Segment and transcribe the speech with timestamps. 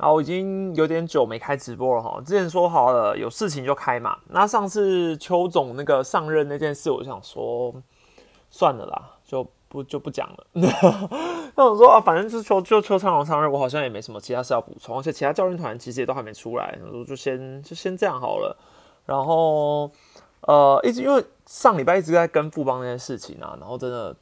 [0.00, 2.18] 啊，我已经有点久没开直播了哈。
[2.24, 4.16] 之前说好了有事情就开嘛。
[4.28, 7.70] 那上次邱总那个上任那件事，我想说
[8.48, 10.46] 算了啦，就不就不讲了。
[11.54, 18.56] 那我说啊，反正就是邱就邱昌荣上任，我好像也没什么其他事要补充，而且其他教练团其实也都还没出来，我就先就先这样好了。
[19.04, 19.90] 然后
[20.40, 24.16] 呃，一直因为上礼拜一直在跟富邦那件事情啊，然后真的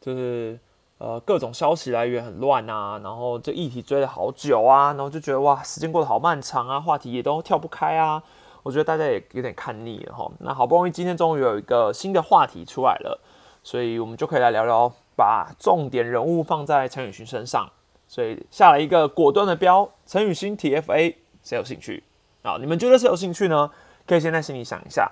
[0.00, 0.60] 就是。
[1.02, 8.22] 呃，各种消息来源很乱啊，然后这议题追了好久啊，然后就觉得哇，时间过得好漫长啊，话题也都跳不开啊。
[8.62, 10.30] 我觉得大家也有点看腻了哈。
[10.38, 13.20] 那好不容易今天终于有一个新的话题出来了，
[13.64, 17.68] 所以我们就可以来聊聊，把重点人物放在陈宇勋身上。
[18.06, 22.04] 所以下了一个果断的标，陈宇勋 TFA，谁有兴趣
[22.42, 22.58] 啊？
[22.60, 23.68] 你们觉得谁有兴趣呢？
[24.06, 25.10] 可以先在心里想一下。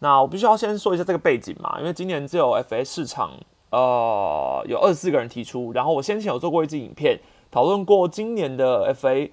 [0.00, 3.32] 那我必须要先说一下这个背景嘛，因为今年只有 FA 市场。
[3.70, 7.18] 呃，有二十四个人提出，然后我先前有做过一支影片，
[7.50, 9.30] 讨论过今年的 FA，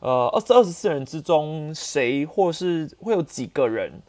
[0.00, 4.00] 呃，二十二十四人之中，谁或是会有几个人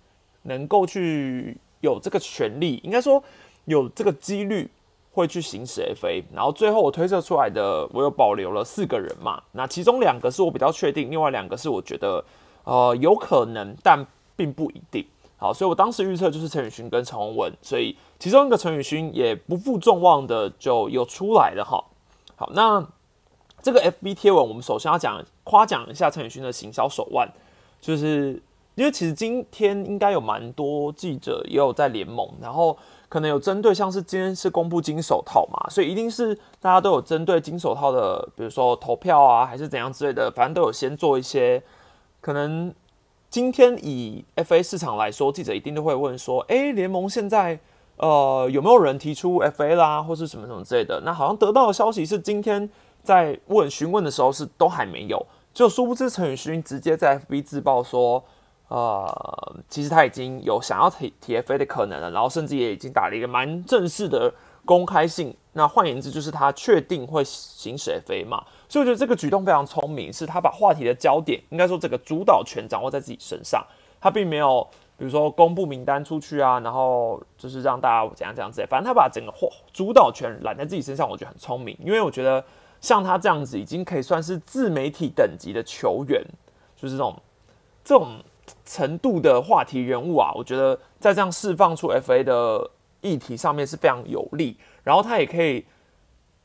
[0.43, 3.21] 能够去有这个权利，应该说
[3.65, 4.69] 有这个几率
[5.11, 12.23] 会去行使 FA，然后最后我推测出来的，我有保留了四个人嘛，那其中两个是我比较确定，另外两个是我觉得
[12.63, 15.05] 呃有可能，但并不一定。
[15.39, 21.79] 好，所以我当时预测就是陈宇勋跟陈宏文，所以其中一个陈宇勋也不负众望的就有出来了哈。
[22.35, 22.83] 好，那
[23.61, 27.29] 这个 FB 贴文，我们首先要讲夸奖一下陈宇勋的行销手腕，
[27.79, 28.41] 就是
[28.73, 32.75] 因为其实今天应该有蛮多记者也有在联盟，然后
[33.07, 41.61] 可能有针对像是今天是公布金手套嘛，所以一定是大家都有针对金手套的，比如说投票啊，还是怎样之类的，反正都有先做一些
[42.21, 42.73] 可能。
[43.29, 47.59] 今天以 FA 市场来说，记者一定都会问说：“哎，联盟现在
[47.97, 52.69] 呃有没有人提出 FA 啦，或是什么什么之类的？”那好像得到的消息是，今天
[53.03, 58.23] 在问询问的时候是都还没有，就殊不知陈宇勋直接在 FB 自曝说
[58.69, 64.33] ：“呃，其实他已经有想要提提 FA 的可能了，然后甚至也已经打了一个蛮正式的
[64.63, 65.35] 公开信。
[65.51, 73.65] 那换言之，就是他确定会行使 FA 嘛。”所以我觉得这个举动非常聪明，是他把话题的焦点，应该说这个主导权掌握在自己身上。
[74.01, 74.67] 他并没有，
[74.97, 78.61] 比如说公布名单出去啊，然后就是让大家怎样怎样子。
[78.69, 79.33] 反正他把整个
[79.71, 81.77] 主导权揽在自己身上，我觉得很聪明。
[81.83, 82.43] 因为我觉得
[82.81, 86.21] 像他这样子，已经可以算是自媒体等级的球员，
[86.75, 87.15] 就是这种
[87.83, 88.17] 这种
[88.65, 90.31] 程度的话题人物啊。
[90.35, 95.65] 我觉得在这样释放出 FA 的议题上面是非常有利，然后他也可以。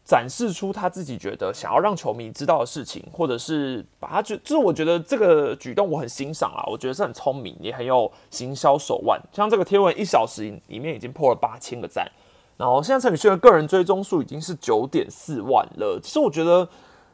[0.05, 9.21] 展示出他自己觉得想要让球迷知道的事情，或者是把他觉，就是我觉得这个举动我很欣赏啊，我觉得是很聪明，也很有行销手腕。
[9.33, 12.11] 像这个贴文一小时里面已经破了八千个赞，
[12.57, 16.01] 然后现在陈宇轩的个人追踪数已经是九点四万了。
[16.03, 16.69] 其实我觉得，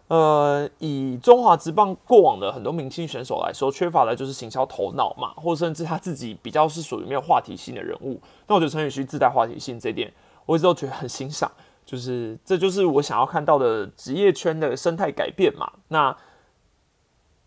[0.09, 8.19] 呃，以中华职棒过往的很多明星选手来说，缺乏的就是行销头脑嘛，或甚至他自己比较是属于没有话题性的人物。
[8.47, 10.11] 那我觉得陈宇轩自带话题性这点，
[10.47, 11.53] 我一直都觉得很欣赏。
[11.89, 15.73] 就是，这就是我想要看到的职业圈的生态改变嘛。
[15.89, 16.15] 那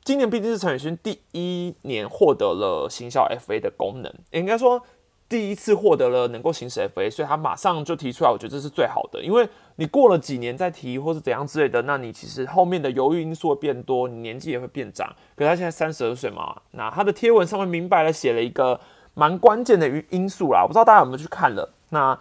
[0.04, 4.82] 今年毕竟是陈宇勋第一年获得了行销 FA 的功能，应该说
[5.30, 9.22] 第一次获得了能够行使 FA，所以他马上就提出来，我觉得这是最好的。
[9.22, 15.08] 因为你过了几年再提或是怎样之类的，那你其实后面的犹豫因素会变多，你年纪也会变长。
[15.36, 18.80] 可他现在三十二岁嘛，那他的贴文上面明白了写了一个
[19.14, 22.18] 蛮关键的因素啦，我不知道大家有没有去看了那。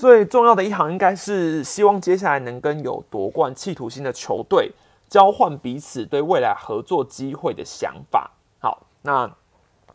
[0.00, 4.72] 最重要的一行应该是希望接下来能跟有夺冠企图心的球队
[5.10, 8.30] 交换彼此对未来合作机会的想法。
[8.60, 9.30] 好，那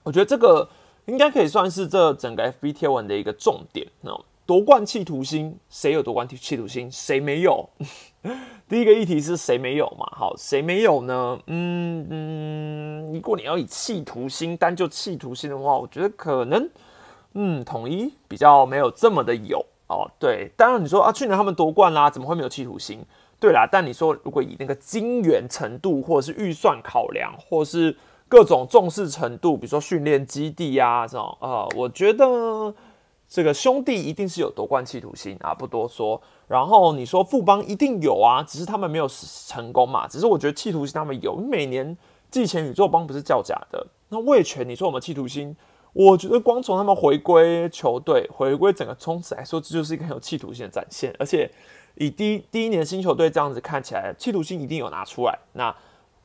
[0.03, 0.69] 我觉得这个
[1.05, 3.87] 应该可以算是这整个 FB 贴文的一个重点。
[4.01, 4.15] 那
[4.45, 6.87] 夺冠企图心，谁有夺冠企图心？
[6.91, 7.67] 谁没有？
[8.69, 10.05] 第一个议题是谁没有嘛？
[10.15, 11.39] 好，谁没有呢？
[11.47, 16.69] 嗯嗯，如果你要以企图心单就企图心的话，我觉得可能
[17.33, 19.65] 嗯，统一比较没有这么的有。
[19.87, 23.05] 哦，对，当然你说啊，去年他们夺冠啦，怎么会没有企图心？
[23.39, 27.95] 对啦，但你说如果以那个金元程度，或者是预算考量，或是
[28.27, 32.73] 各种重视程度，比如说训练基地啊这种，呃，我觉得
[33.27, 36.19] 这个兄弟一定是有夺冠企图心啊，不多说。
[36.47, 40.07] 然后你说富邦一定有啊，只是他们没有成功嘛。
[40.07, 41.95] 只是我觉得企图心他们有，每年
[42.31, 43.85] 季前宇宙邦不是叫假的。
[44.09, 45.55] 那魏权，你说我们企图心？
[45.95, 51.15] 我觉得光从他们回归球队、回归整个冲刺来说，这就是一个很有企图性的展现。
[51.17, 51.49] 而且
[51.93, 55.39] 以第一第一年新球队这样子看起来，企图心一定有拿出来。
[55.53, 55.73] 那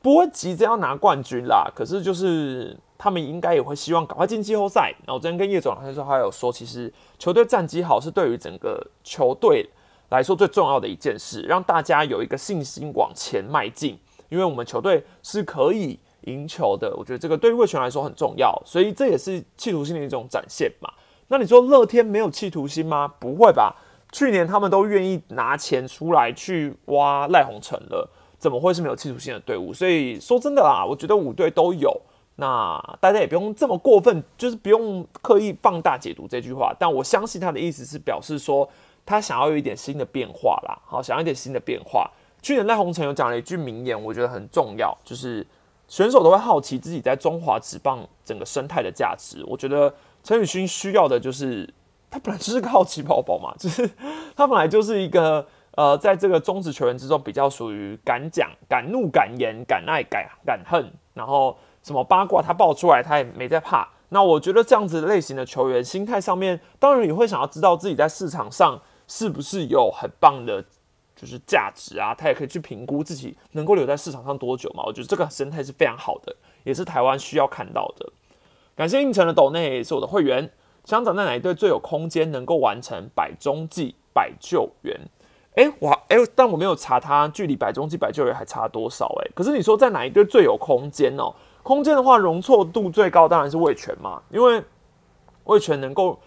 [0.01, 4.93] 不会急着要拿冠军啦，可是就是他们应该也会希望赶快进季后赛。
[5.05, 9.69] 然后我之前跟叶总他说，他有说，其实球队战绩好是对于整个球队
[10.09, 13.97] 来说最重要的一件事，让大家有一个信心往前迈进。
[14.27, 16.93] 因为我们球队是可以赢球的。
[16.95, 20.89] 我觉得这个对于魏权来说很重要，所以这也是企图心的一种展现嘛。
[21.27, 23.07] 那你说乐天没有企图心吗？
[23.19, 23.75] 不会吧？
[24.11, 29.73] 去年他们都愿意拿钱出来去挖赖鸿成了，怎么会是没有企图心的队伍？
[29.73, 32.01] 所以说真的啦，我觉得五队都有。
[32.35, 36.75] 那大家也不用这么过分，就是不用刻意放大解读这句话。
[36.79, 38.67] 但我相信他的意思是表示说，
[39.05, 40.77] 他想要有一点新的变化啦。
[40.85, 42.09] 好，想要一点新的变化。
[42.41, 45.45] 去年赖鸿成有讲了一句名言，我觉得很重要，就是
[45.91, 49.43] 选手都会好奇自己在中华职棒整个生态的价值。
[49.45, 49.93] 我觉得
[50.23, 51.67] 陈宇勋需要的就是
[52.09, 53.85] 他本来就是个好奇宝宝嘛，就是
[54.33, 55.45] 他本来就是一个
[55.75, 61.57] 呃，在这个中职球员之中比较属于敢讲、敢怒、敢言、敢爱、敢敢恨，然后。
[61.83, 63.89] 什么八卦他爆出来，他也没在怕。
[64.09, 70.63] 那我觉得这样子类型的球员，心态上面当然也会想要知道自己在市场上是不是有很棒的，
[71.21, 72.15] 就是价值啊。
[72.15, 74.83] 他也可以去评估自己能够留在市场上多久嘛。
[74.85, 78.11] 我觉得这个生态是非常好的，也是台湾需要看到的。
[78.75, 80.51] 感谢应城的斗内是我的会员。
[80.83, 84.99] 想长在哪一队最有空间，能够完成百中计百救援？
[85.53, 89.31] 哎，我哎，但我没有查他距离百中计百救援还差多少哎。
[89.35, 91.35] 可是你说在哪一队最有空间哦？
[91.61, 94.63] 空间的话，容错度最高当然是魏权嘛，因为
[95.43, 96.19] 魏权能够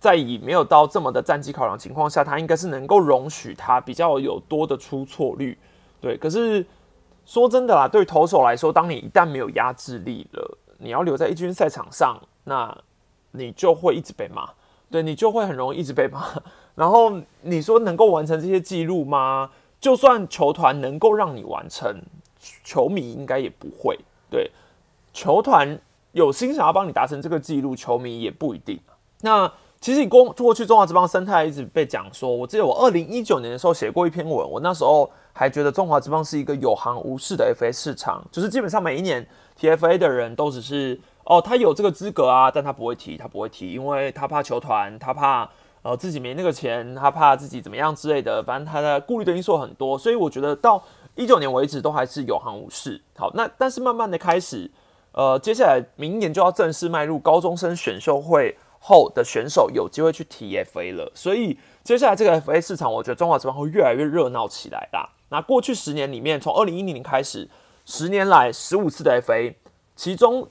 [0.00, 5.58] 在以没有到这么的战绩考量情况下，他应该是能够容许他比较有多的出错率。
[6.00, 6.64] 对，可是
[7.26, 12.76] 说真的啦，对投手来说，当你一旦没有压制力了，你要留在一军赛场上，那
[13.32, 14.48] 你就会一直被骂，
[14.90, 16.24] 对你就会很容易一直被骂。
[16.74, 19.50] 然后你说能够完成这些记录吗？
[19.80, 22.00] 就算球团能够让你完成，
[22.64, 23.98] 球迷应该也不会
[24.30, 24.50] 对。
[25.12, 25.78] 球团
[26.12, 28.78] 有心想要帮你达成这个记录，球迷也不一定。
[29.20, 39.24] 那其实你过过去中华之邦生态一直被讲说，我记得我二零一九年的时候写过一篇文，我那时候还觉得中华之邦是一个有行无市的 FA 市场，就是基本上每一年
[39.58, 45.48] TFA 的人都只是哦，他有这个资格啊，但他不会提，他不会提，因为他怕球团，他怕
[45.82, 50.82] 呃自己没那个钱，他怕自己怎么样之类的，反正他的顾虑的因素很多，所以我觉得到
[51.14, 53.00] 一九年为止都还是有行无市。
[53.16, 54.68] 好，那但是慢慢的开始。
[55.12, 58.56] 呃，接下来明年就要正式迈入高中生选秀会
[58.88, 65.10] 后的选手有机会去提 FA 了，所以接下来这个 FA 市场，我觉得中华职棒会越来越热闹起来啦。
[65.28, 67.50] 那过去十年里面，从二零一零年开始，
[67.84, 69.54] 十年来十五次的 FA，
[69.94, 70.48] 其中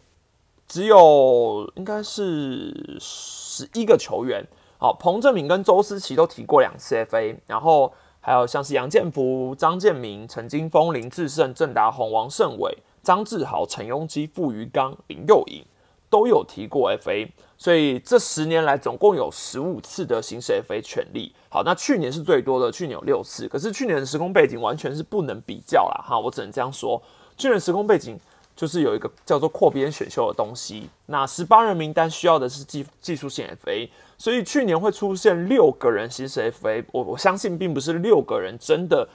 [0.68, 4.46] 只有应该是十一个球员，
[4.78, 12.78] 好，彭正明跟周思齐都提过两次 FA，然后还有像是杨建福、张建明、陈金峰、林志胜、郑达宏、王胜伟。
[13.04, 15.64] 张志豪、陈庸基、傅余刚、林佑颖
[16.10, 21.34] 都有提过 FA，所以这十年来总共有十五次的行使 FA 权利。
[21.50, 23.48] 好，那去年是最多的，去年有六次。
[23.48, 27.02] 可是去年的时空背景完全是不能比较啦，哈，我只能这样说。
[27.38, 28.20] 去年时空背景
[28.56, 39.08] 就是有一个叫做扩编选秀的东西，那十八人名单需要的是技技术性 FA，所以去年会出现六个人行使 FA，我我相信并不是六个人真的。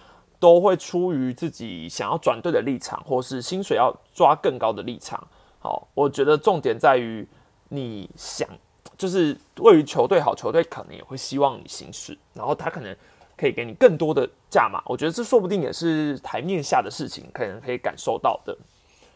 [0.43, 5.25] 都会出于自己想要转队的立场，或是薪水要抓更高的立场。
[5.61, 7.25] 好，我觉得重点在于
[7.73, 8.49] 你想，
[8.97, 12.95] 就是位于球队好，球队可能也会希望你行事，然后他可能
[13.37, 14.83] 可以给你更多的价码。
[14.87, 18.57] 我觉得这说不定也是台面下的事情，可能可以感受到的。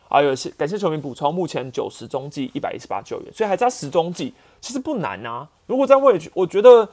[0.09, 5.49] 啊，有些感谢球迷补充，目前九十中计一百一十八救援，所以还差十中计，其实不难啊。
[5.67, 6.89] 如果在位，我觉得。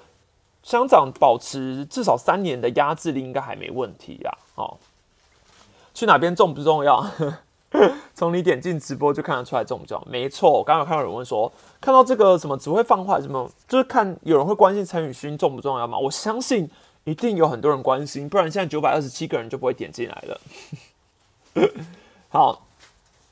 [0.65, 4.31] 乡长保持至少三年的压制力应该还没问题呀。
[4.55, 4.77] 哦，
[5.93, 7.05] 去哪边重不重要？
[8.13, 10.07] 从你点进直播就看得出来重不重要。
[10.09, 11.51] 没错，我刚刚看到有人问说，
[11.81, 15.97] 看到这个什么只会放话什么，就是看有人会关心陈宇勋重不重要吗？
[15.97, 16.69] 我相信
[17.03, 20.41] 一定有很多人关心，不然现在九百二十七个人就不会点进来了。
[22.29, 22.65] 好，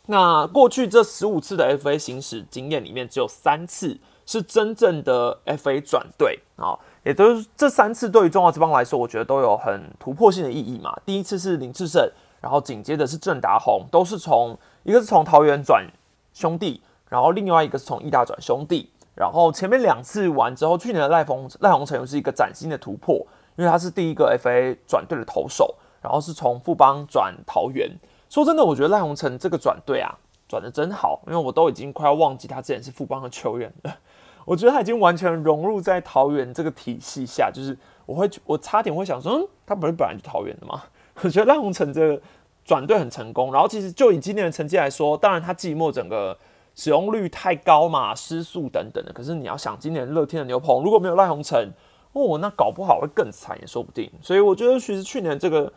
[0.07, 6.77] 那过去这十五次的 FA 行驶经验里面，只有三次是真正的 FA 转队啊。
[7.03, 10.95] 也都是这三次对于中华之邦来说，我觉得都有很突破性的意义嘛。
[11.03, 12.07] 第一次是林志胜，
[12.41, 15.86] 然后紧接着是郑达宏，都是从一个是从桃园转
[16.33, 18.91] 兄弟，然后另外一个是从义大转兄弟。
[19.13, 23.15] 然后前面两次完之后，去年的赖峰赖鸿成又是一个崭新的突破，
[23.55, 27.91] 因为他是第一个 FA 转队的投手，然后是从富邦转桃园。
[28.29, 30.17] 说真的，我觉得赖鸿成这个转队啊，
[30.48, 33.95] 转的真好，因为我都已经快要忘记他之前是富邦的球员了。
[34.45, 40.81] 我觉得他已经完全融入在桃园这个体系下，就是我会我差点会想说，嗯，他不是本来就桃园的吗？
[41.21, 42.21] 我觉得赖鸿成这个
[42.63, 46.37] 转队很成功，然后其实就以今年的成绩来说，当然他季末整个
[46.75, 49.11] 使用率太高嘛，失速等等的。
[49.11, 51.71] 可是你要想，今年乐天的牛棚如果没有赖鸿成，
[52.13, 54.09] 哦，那搞不好会更惨也说不定。
[54.21, 55.71] 所以我觉得其实去年这个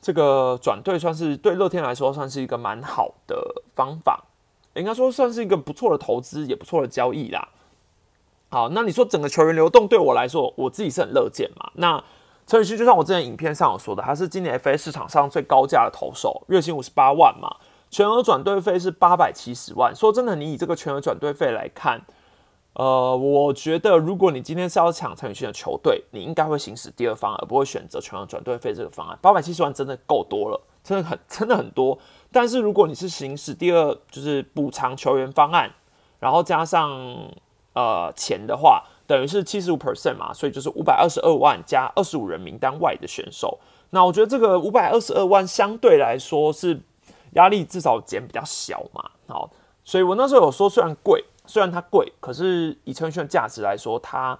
[0.00, 4.24] 这个转队算是对乐天来说算是一个蛮好的方法，
[4.74, 7.48] 应该说算是一个不错的投资，也不错的交易啦。
[8.48, 11.70] 好，那你说整个球员流动对我来说，我自己是很乐见嘛。
[11.74, 12.02] 那
[12.46, 17.56] 陈宇勋就像我之前影片上有说的，他是今年 FA 市场上最高价的投手，月薪五十八万嘛，
[17.90, 19.92] 全额转队费是八百七十万。
[19.92, 22.00] 说真的，你以这个全额转队费来看，
[22.74, 29.18] 呃，我觉得如果你今天是要抢陈宇勋的球队，你应该会行使第二方案，而不会选择全额转队费这个方案。
[29.20, 31.98] 八百七十万真的够多了，真的很真的很多。
[32.30, 35.72] 但是如果你是行使第二，就是补偿球员方案，
[36.20, 36.92] 然后加上
[37.72, 38.84] 呃钱的话。
[39.06, 43.58] 等于是七十五 percent 嘛，所以就是五百二十二万加二十五人名单外的选手。
[43.90, 46.80] 那我觉得这个五百二十二万相对来说是
[47.32, 49.10] 压力至少减比较小嘛。
[49.28, 49.48] 好，
[49.84, 54.36] 所以我那时候有说，虽然贵，虽然它贵，可是以陈宇的价值来说，它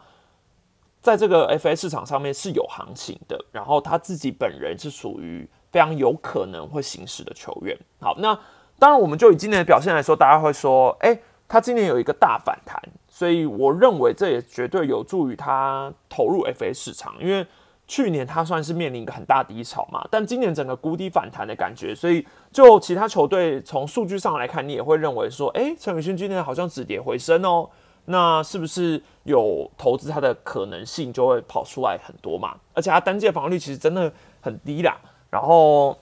[1.00, 3.42] 在这个 FA 市场上面是有行情的。
[3.52, 7.78] 然后他自己本人是属于非常有可能会行使的球员。
[8.00, 8.36] 好，那
[8.78, 12.82] 当然我们就以今年的表现来说，大家会说，哎，他今年有一个大反弹。
[13.16, 17.46] 所以我认为这也绝对有助于他投入 FA 市场，因为
[17.86, 27.66] 去年他算是面临一个很大低潮嘛，但今年整个谷底反弹的感觉，所以就其他球队从数据上来看，你也会认为说，哎，陈宇勋今年好像止跌回升哦，
[28.04, 32.54] 那是不是有投资他的可能性就会跑出来很多嘛？
[32.74, 34.94] 而且他单届防御率其实真的很低啦，
[35.30, 35.96] 然后。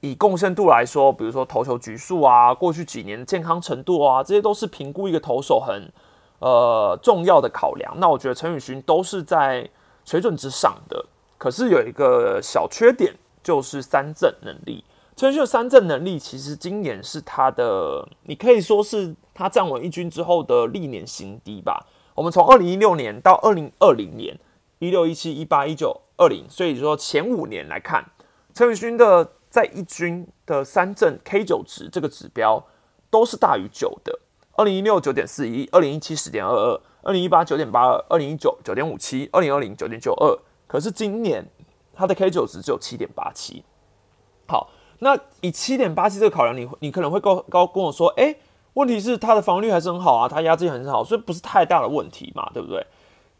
[0.00, 5.90] 以贡献度来说，比如说投球局数啊，过去几年的健康程度啊，这些都是评估一个投手很
[6.38, 7.94] 呃重要的考量。
[7.98, 9.68] 那我觉得陈宇勋都是在
[10.04, 11.04] 水准之上的，
[11.36, 14.84] 可是有一个小缺点，就是三振能力。
[15.16, 21.86] 陈宇勋的三振能力其实今年是他的，你可以说是他站稳一军之后的历年新低吧。
[22.14, 24.38] 我们从二零一六年到二零二零年，
[24.78, 28.04] 一六一七一八一九二零，所以说前五年来看，
[28.54, 29.32] 陈宇勋的。
[29.50, 32.62] 在一军的三振 K 九值这个指标
[33.08, 34.20] 都是大于九的。
[34.58, 40.36] 二零一六九点四一，二零一七十点二二，二零一八九点八二，二零一九九点五七，二零二零九点九二。
[40.66, 41.48] 可是今年
[41.94, 43.62] 它的 K 九值只有七点八七。
[44.48, 48.34] 好，那以七点八七这个考量，你你可能会高高跟我说，哎，
[48.72, 52.84] 问题是它的防御还是很好啊，它压制力很好，所以不是太大的问题嘛，对不对？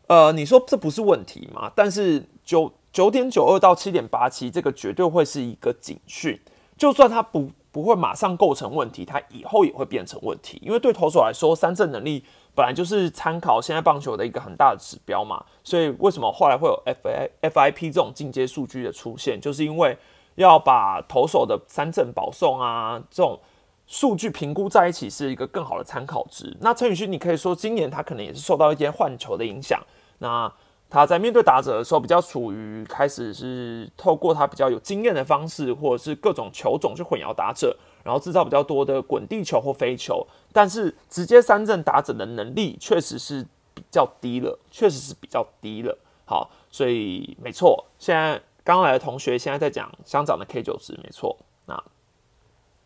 [0.06, 1.68] 呃，你说这不是问题嘛？
[1.74, 6.40] 但是九九点九二到七点八七，这个绝对会是一个警讯。
[6.76, 10.60] 就算它不不会马上构成问题，它以后也会变成问题。
[10.64, 15.44] 因为对投手来说，三振能力本来就是参考现在棒球的一个很大的指标嘛。
[15.62, 19.96] 所以为什么后来会有 F I F I P 这种进阶数据的出现，就是因为
[20.36, 23.38] 要把投手的三振保送啊这种
[23.86, 26.56] 数据评估在一起，是一个更好的参考值。
[26.60, 29.80] 那陈宇勋，你可以说今年他可能也是受到一些换球的影响。
[30.18, 30.52] 那
[30.90, 40.26] 他在面对打者的时候，比较处于开始是透过他比较有经验的方式，或者是各种球种去混淆打者，然后制造比较多的滚地球或飞球。
[40.50, 45.94] 但是直接三振打者的能力确实是比较低了，确实是比较低了。
[46.24, 51.36] 好，所以没错，现在刚来的同学现在在讲香港的 K 九值，没错。
[51.66, 51.74] 那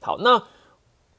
[0.00, 0.42] 好，那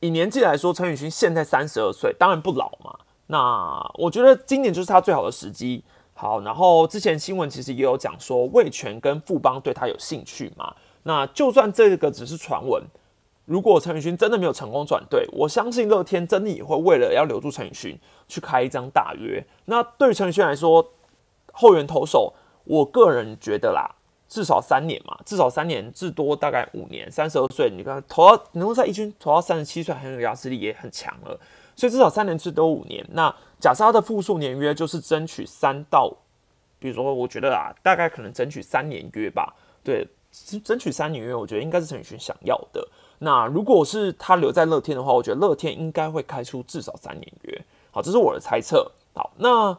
[0.02, 3.00] 以年纪来说，陈宇勋现在三十二岁，当然不老嘛。
[3.28, 5.82] 那我觉得今年就是他最好的时机。
[6.24, 10.74] 好，然后之前新闻其实也有讲说，魏权跟富邦对他有兴趣嘛？
[11.03, 12.82] 那就算这个只是传闻，
[13.44, 18.00] 如果陈宇勋真的没有成功转队，我相信乐天真的也会为了要留住陈宇勋
[18.30, 19.46] 去开一张大约。
[19.65, 20.94] 那对于陈宇勋来说，
[21.51, 23.94] 后援投手，我个人觉得啦，
[24.30, 27.12] 至少三年嘛，至少三年，至多大概五年。
[27.12, 31.38] 三十二岁，你看投到能够在一军投到三十七岁，很有压制力，也很强了。
[31.75, 33.06] 所以至少三年至多五年。
[33.12, 36.12] 那假设他的复数年约就是争取三到，
[36.80, 39.56] 比如说我觉得啊，大概可能争取三年约吧。
[39.84, 40.08] 对，
[40.63, 42.88] 争取三年约，我觉得应该是陈宇勋想要的。
[43.20, 47.62] 那如果是他留在乐天的话，我觉得乐天应该会开出至少三年约。
[47.92, 48.92] 好，这是我的猜测。
[49.13, 49.77] 好，那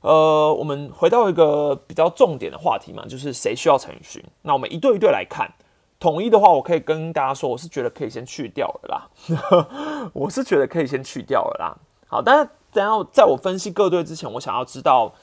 [0.00, 4.22] 呃，我们回到一个比较重点的话题嘛，就是谁需要陈宇勋？
[4.42, 5.50] 那我们一对一对来看。
[5.98, 10.10] 统一的话，我可以跟大家说，我是觉得可以先去掉了啦。
[10.12, 11.76] 我是觉得可以先去掉了啦。
[12.06, 15.14] 好，但是等下在我分析各队之前，我想要知道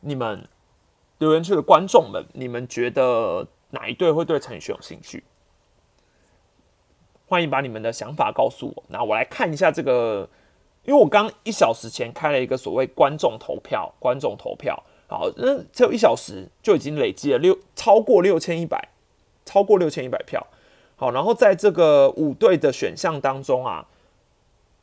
[0.00, 0.46] 你们
[1.18, 5.24] 留言区的观众们，你们觉得哪一队会对陈宇轩有兴趣？
[7.26, 8.82] 欢迎把你们的想法告诉我。
[8.88, 10.28] 那我来看一下这个，
[10.84, 18.88] 因为我刚一小时前开了一个所谓观众投票，观众投票，好，那只有一小时就已经累积了六超过六千一百。
[19.48, 20.46] 超过六千一百票，
[20.94, 23.86] 好，然后在这个五队的选项当中啊，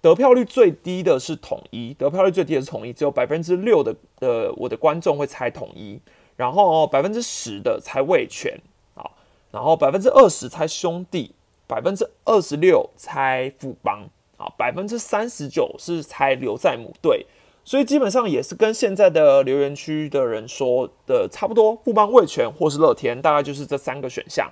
[0.01, 6.01] 得票率最低的是统一，得票率最低的是统一，只有百分之六的呃我的观众会猜统一，
[6.35, 8.59] 然后百分之十的猜魏权，
[8.95, 9.15] 好，
[9.51, 11.35] 然后百分之二十猜兄弟，
[11.67, 17.27] 百分之二十六猜富邦，啊，百分之三十九是猜留在母队。
[17.67, 24.47] 所以基本上也是跟现在的留言区的人说的差不多，富邦、味全或是乐天，大概就是这三个选项。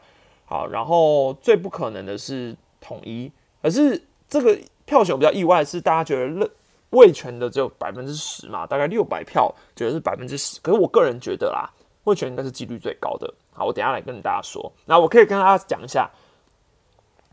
[0.45, 6.49] 好，然后最不可能的是统一，可是这个票选比较意外，是大家觉得乐
[6.89, 11.69] 味全的只有百分之十嘛，大概六百票觉得是百分之十，可是我个人觉得啦，
[12.05, 13.31] 味全应该是几率最高的。
[13.51, 14.73] 好，我等下来跟大家说。
[14.85, 16.09] 那我可以跟大家讲一下，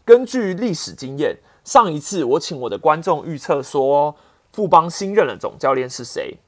[0.04, 1.34] 根据历史经验，
[1.64, 4.14] 上一次我请我的观众预测说。
[4.52, 6.38] 富邦新任的总教练是谁？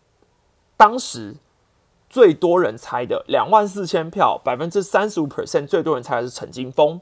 [0.77, 1.37] 当时
[2.11, 7.01] 最多人猜的两万四千票，百分之三十五 percent 最多人猜的是陈金峰。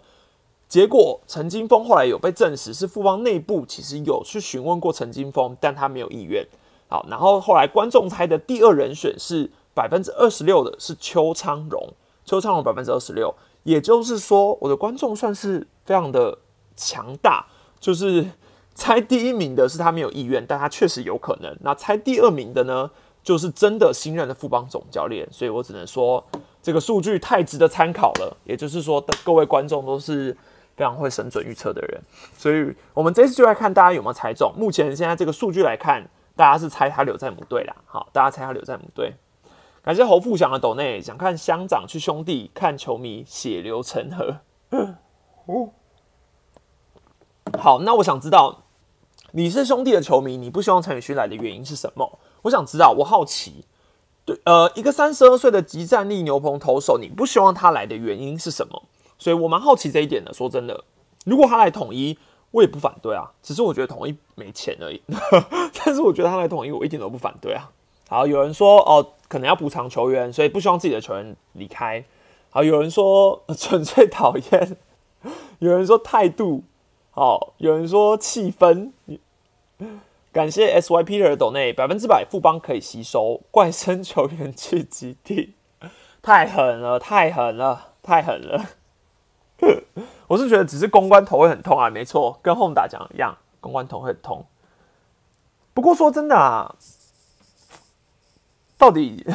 [0.69, 6.47] 结果陈金峰后来有被证实是富邦内部其实有去询问过陈金峰，但他没有意愿。
[6.89, 16.39] 好，然后后来观众猜的第二人选是百分之二十六的是邱昌荣，邱昌荣百分之二十六，也就是说我的观众算是非常的
[16.77, 17.47] 强大，
[17.81, 18.27] 就是。
[18.75, 21.55] 猜第一名的是他没有意愿，但他确实有可能。
[21.61, 22.91] 那猜第二名的呢，
[23.23, 25.27] 就是真的新任的副帮总教练。
[25.31, 26.25] 所以我只能说，
[26.63, 28.37] 这个数据太值得参考了。
[28.45, 30.37] 也就是说，各位观众都是
[30.77, 32.01] 非常会神准预测的人。
[32.37, 34.53] 所以我们这次就来看大家有没有猜中。
[34.57, 37.77] 目前现在这个数据来看，大家是猜他留在母队啦。
[37.85, 39.15] 好，大家猜他留在母队。
[39.83, 44.37] 感谢侯富祥的斗内，想看乡长去兄弟看球迷血流成河。
[45.47, 45.71] 哦，
[47.59, 48.63] 好，那我想知道。
[49.33, 52.19] 你是兄弟的球迷，你不希望陈宇勋来的原因是什么？
[52.43, 53.65] 我想知道，我好奇。
[54.25, 58.83] 对，呃，一个三十二岁的极战力牛棚投手，你不希望他来的原因是什么？
[59.19, 60.35] 所以我蛮好奇这一点的。
[60.35, 60.83] 说真的，
[61.25, 62.19] 如果他来统一，
[62.51, 63.31] 我也不反对啊。
[63.41, 65.01] 只是我觉得统一没钱而已。
[65.85, 67.71] 但是我觉得他来统一，我一点都不反对啊。
[68.09, 72.05] 好，有人说哦，可能要补偿球员，所以不希望自己的球员离开。
[72.51, 74.77] 好，有人说纯粹讨厌，
[75.61, 76.65] 有人说态度。
[77.13, 78.93] 好，有人说气氛，
[80.33, 85.55] 感谢 S Y P 的抖内百分之百富邦可以吸收怪声球员去基地，
[86.23, 88.65] 太狠了，太狠了，太狠了！
[90.29, 94.47] 我是觉得只是公关头会很痛啊，没错，跟 Home 打讲一样，公关头会很痛。
[95.75, 96.77] 不过说真的啊，
[98.79, 99.27] 到底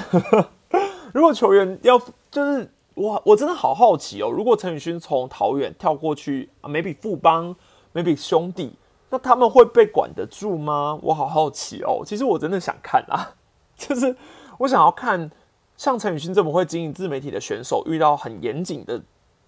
[1.14, 2.00] 如果球员要
[2.32, 2.72] 就是。
[2.96, 7.54] 我我真的好好奇哦，如果陈宇勋从桃园跳过去啊，maybe 富邦
[7.94, 8.74] ，maybe 兄弟，
[9.10, 10.98] 那他们会被管得住吗？
[11.04, 12.04] 我好好奇哦。
[12.06, 13.36] 其实我真的想看啊，
[13.76, 14.16] 就是
[14.60, 15.30] 我想要看
[15.76, 19.04] 像陈宇勋这么会经营自媒体的选手，遇到很严谨的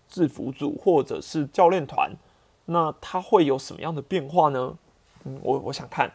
[0.10, 2.12] 制服组或者是教练团，
[2.66, 4.76] 那他会有什么样的变化呢？
[5.24, 6.12] 嗯，我我想看。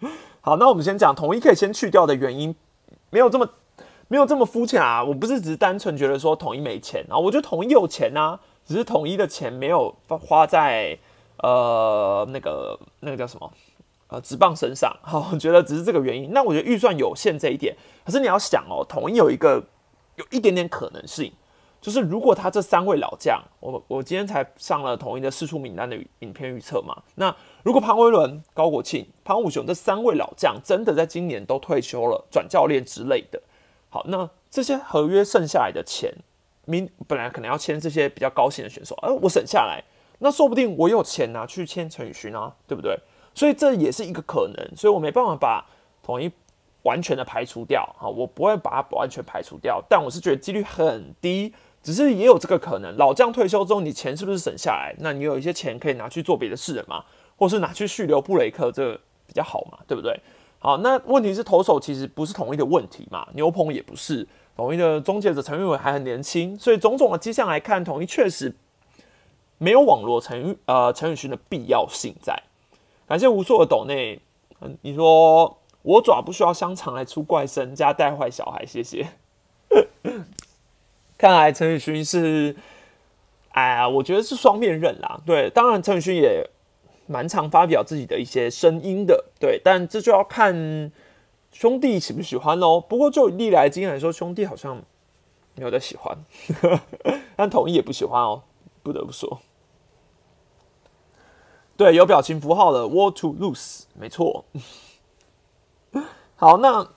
[0.40, 2.54] 好，那我们先讲统一可以先去掉的原因，
[3.10, 3.48] 没有这么。
[4.08, 5.02] 没有这么肤浅啊！
[5.02, 10.96] 我不是只是单纯觉得说统一没钱啊，我觉得统一有钱呐，只是统一的钱没有花在
[11.38, 13.50] 呃那个那个叫什么
[14.08, 14.94] 呃直棒身上。
[15.02, 16.32] 好，我觉得只是这个原因。
[16.32, 19.64] 那我觉得预算有限这一点，可是你要想哦，统一有一个
[20.16, 21.32] 有一点点可能性，
[21.80, 33.42] 就是如果他这三位老将，我我今天才上了统一的四出名单的影片预测嘛，那如果潘威伦、高国庆、潘武雄这三位老将真的在今年都退休了，转教练之类的。
[33.94, 36.12] 好，那这些合约剩下来的钱，
[36.64, 39.84] 明本来可能要签这些比较高薪的选手，而我省下来，
[40.18, 42.98] 那说不定我有钱拿去签陈宇勋啊，对不对？
[43.36, 45.64] 所以这也是一个可能，所以我没办法把
[46.02, 46.28] 统一
[46.82, 52.96] 完全的排除掉啊，我不会把它完全排除掉，但我是觉得几率很低，只是也有这个可能。
[52.96, 54.92] 老将退休之后，你钱是不是省下来？
[54.98, 57.04] 那你有一些钱可以拿去做别的事了嘛，
[57.36, 60.18] 或是拿去续留布雷克，这个比较好嘛，对不对？
[60.64, 63.28] 好，那问题是投手其实不是统一的问题嘛？
[63.34, 68.56] 牛棚也不是统一的终结者，陈玉伟还很年轻，所以种种的迹象来看，统一确实
[69.58, 72.42] 没有网络陈玉呃陈宇勋的必要性在。
[73.06, 74.18] 感谢无数的斗内，
[74.80, 79.06] 你说我爪不需要香肠来出怪声加带坏小孩，谢谢。
[81.18, 82.56] 看来陈宇勋是，
[83.50, 85.20] 哎呀，我觉得是双面刃啦。
[85.26, 86.48] 对，当然陈宇勋也。
[87.06, 90.90] 蛮常发表自己的一些声音的，对，但这就要看
[91.52, 92.80] 兄弟喜不喜欢喽。
[92.80, 94.82] 不过就历来经验来说，兄弟好像
[95.54, 96.16] 没有在喜欢，
[97.36, 98.42] 但统一也不喜欢哦，
[98.82, 99.40] 不得不说。
[101.76, 104.44] 对，有表情符号的 “war to lose”，没错。
[106.36, 106.88] 好，那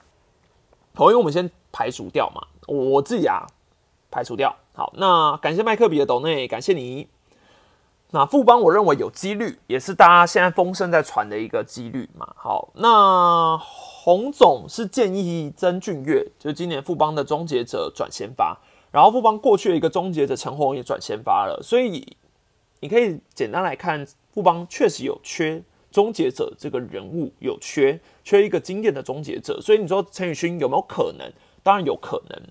[0.94, 3.46] 统一我们先排除掉嘛，我自己啊
[4.10, 4.54] 排除掉。
[4.72, 7.08] 好，那感谢麦克比的抖内，感谢你。
[8.10, 12.26] 那富邦，我认为有几率，也是大家现在风声在传的一个几率嘛。
[12.36, 18.58] 好，那洪总是建议曾俊岳，就今年富邦的终结者转先发，
[18.90, 22.16] 然后富邦过去的一个终结者陈宏也转先发了，所以
[22.80, 29.60] 你可以简单来看，富邦确实有缺终结者这个人物，有缺缺一个经典的终结者。
[29.60, 31.30] 所以你说陈宇勋有没有可能？
[31.62, 32.42] 当然有可能。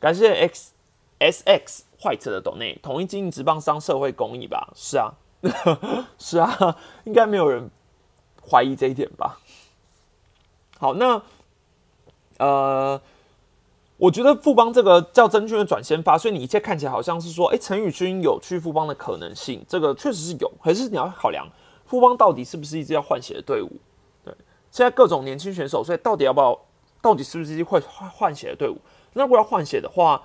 [0.00, 0.72] 感谢 X
[1.20, 4.70] S X 坏车的懂内，统一经营职棒商社会公益吧？
[4.76, 5.14] 是啊，
[6.18, 7.70] 是啊，应该没有人
[8.46, 9.40] 怀疑这一点吧？
[10.78, 11.22] 好，那
[12.38, 13.00] 呃。
[13.96, 20.52] 我觉得富邦这个叫真菌的转先发，所以你一切看起来好像是说，哎，陈宇君有去富邦的可能性，这个确实是有。
[20.60, 21.46] 可是你要考量
[21.86, 23.70] 富邦到底是不是一支要换血的队伍？
[24.24, 24.34] 对，
[24.72, 26.58] 现在各种年轻选手，所以到底要不要，
[27.00, 28.76] 到底是不是一支会换换血的队伍？
[29.12, 30.20] 那如果要换血的话，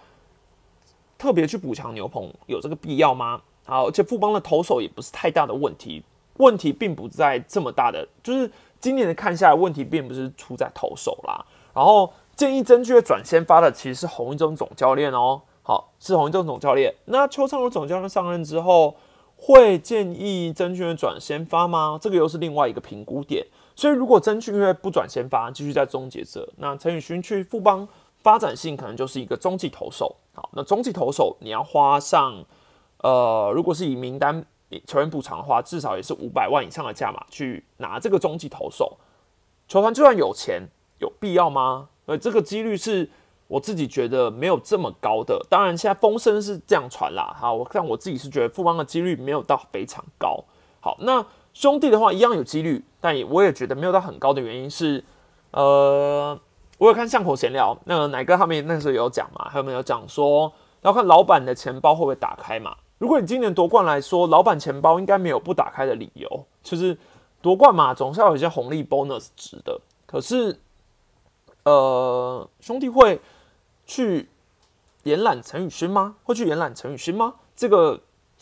[1.19, 3.39] 特别去补强牛棚有这个必要吗？
[3.65, 6.01] 好，而且富邦的投手也不是太大的问题，
[6.37, 12.11] 问题并不在这么大的，就是今年的看下来，问题并不是出在投手啦，然后。
[12.39, 16.95] 建议曾俊转先发的其实是洪一中总教练哦，好是洪一中总教练。
[17.03, 18.95] 那邱昌荣总教练上任之后，
[19.35, 21.99] 会建议曾俊转先发吗？
[22.01, 23.45] 这个又是另外一个评估点。
[23.75, 27.85] 所以如果曾俊岳不转先发，继续在终结者，那陈宇勋去富邦
[28.21, 30.15] 发展性可能就是一个中继投手。
[30.33, 32.43] 好，那中继投手你要花上，
[32.99, 34.45] 呃，如果是以名单
[34.85, 38.97] 球员补偿的话，至少也是五百万以上的价码去拿这个中继投手。
[39.67, 40.67] 球团就算有钱，
[40.99, 41.89] 有必要吗？
[42.05, 43.09] 呃，这个几率是
[43.47, 45.45] 我自己觉得没有这么高的。
[45.49, 47.35] 当然，现在风声是这样传啦。
[47.39, 50.43] 哈，我看我自己是觉得富邦的几率没有到非常高。
[50.79, 55.03] 好，那兄弟的话一样有几率，但也我也觉得没有到很高的原因是，
[55.51, 56.39] 呃，
[56.79, 62.75] 我有看巷口闲聊，那个奶哥他们那时候有讲嘛，他们有讲说要看老板的钱包会不会打开嘛。
[62.97, 66.97] 如果你今年夺冠来说，老板钱包应该没有不打开的理由，就是
[67.41, 69.79] 夺冠嘛，总是要有一些红利 bonus 值的。
[70.07, 70.59] 可是。
[71.65, 73.19] 呃，兄弟会
[73.85, 74.29] 去
[75.03, 76.15] 延揽陈宇勋吗？
[76.23, 77.35] 会去延揽陈宇勋吗？
[77.53, 77.99] 这个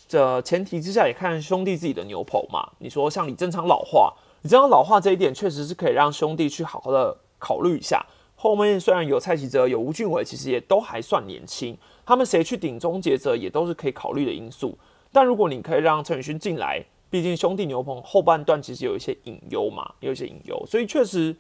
[0.08, 2.70] 的前提之下，也看兄弟自己的牛棚嘛。
[2.78, 8.06] 你说像李正昌老化，李正昌老化这一点，确实是可以让兄弟去好好的考虑一下。
[8.38, 14.78] 后面虽然有蔡启哲、有吴俊伟，其实也都还算年轻，他们谁去顶终结者，也都是可以考虑的因素。
[15.12, 21.36] 但如果你可以让陈宇勋进来，毕竟兄弟牛棚后半段其实有一些隐忧嘛，有一些隐忧，所以确实。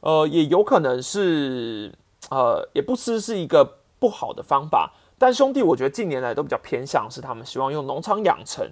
[0.00, 1.92] 呃，也有可能是，
[2.30, 4.92] 呃，也不失是一个不好的方法。
[5.18, 8.64] 但兄弟，我觉得近年来都比较偏向是他们希望用农场养成，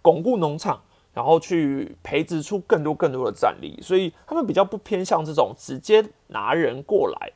[0.00, 0.80] 巩固农场，
[1.12, 3.78] 然后去培植出更多更多的战力。
[3.82, 7.32] 所以他们比较不偏向这种直接拿人过来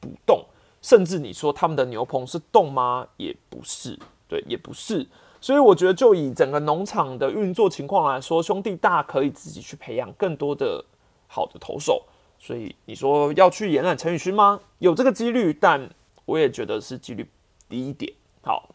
[0.00, 0.44] 补洞，
[0.82, 3.06] 甚至你说他们的牛棚是洞吗？
[3.16, 5.06] 也不是，对，也不是。
[5.40, 10.84] 所以我觉得，就以整个农场的运作情况来说，兄弟大可以自己去培养更多的
[11.28, 12.04] 好的投手。
[12.40, 14.60] 所以你说要去延揽陈宇勋吗？
[14.78, 15.88] 有这个几率，但
[16.24, 17.28] 我也觉得是几率
[17.68, 18.12] 低一点。
[18.42, 18.68] 好，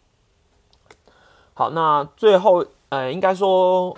[1.54, 3.98] 好，那最后呃，应该说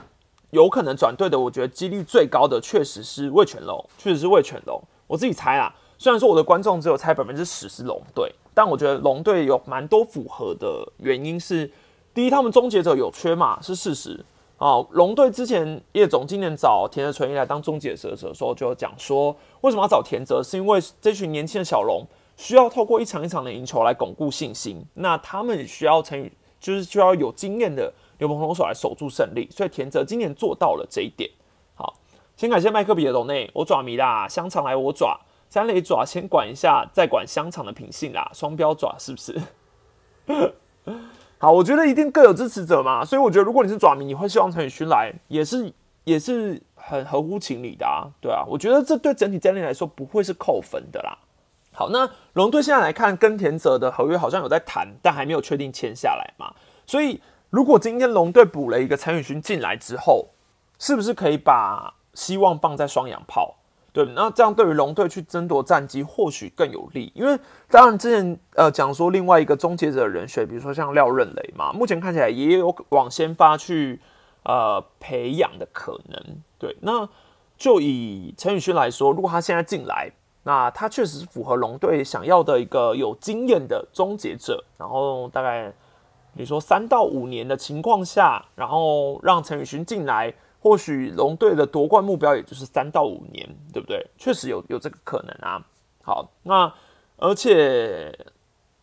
[0.55, 4.81] 有可能转队的，我觉得几率最高的确实是魏全龙，确实是魏全龙。
[5.05, 11.69] 我自己猜啊，虽然说我的观众只有猜百分之十是龙队，但我觉得龙队有蛮多符合的原因是：
[12.13, 14.23] 第一，他们终结者有缺嘛，是事实。
[14.57, 20.41] 哦，龙队之前叶总今年找田泽纯一来当终结者的时候，就讲说，为什么要找田泽？
[20.41, 24.81] 是因为这群年轻的小龙需要透过一场一场的赢球来巩固信心。
[24.93, 29.47] 那他们需要成，就是需要有经验的牛棚龙手来守住胜利。
[29.51, 31.29] 所以田泽今年做到了这一点。
[31.75, 31.93] 好，
[32.35, 39.41] 先感谢麦克比的龙内，我爪迷啦，香肠来我爪，三雷爪先管一下，再管香肠的品性啦，双标爪是不是？
[41.37, 45.71] 好，我觉得一定各有支持者嘛，所以我觉得如果你是爪迷，你会希望陈宇勋来，也是
[46.03, 51.17] 也是很合乎情理的啊，对啊，我觉得这对整体战力来说不会是扣分的啦。
[51.73, 56.53] 好，那龙队现在来看，跟田泽的合约好像有在谈，但还没有确定签下来嘛，
[56.85, 60.27] 所以如果今天龙队补了一个陈宇勋进来之后，
[60.77, 63.55] 是不是可以把希望放在双阳炮？
[63.93, 73.97] 对，那这样对于龙队去争夺战机或许更有利，因为当然之前呃讲说另外一个终结者人选，比如说像廖任雷嘛，目前看起来也有往先发去
[74.43, 76.37] 呃培养的可能。
[76.59, 77.07] 对，那
[77.57, 80.11] 就以陈宇勋来说，如果他现在进来，
[80.43, 85.71] 那他确实是符合龙队想要的一个有经验的终结者，然后大概
[86.35, 90.33] 你说三到五年的情况下，然后让陈宇勋进来。
[90.57, 94.03] 或许龙队的夺冠目标也就是三到五年，对不对？
[94.17, 95.63] 确实有有这个可能啊。
[96.01, 96.73] 好，那
[97.17, 98.11] 而且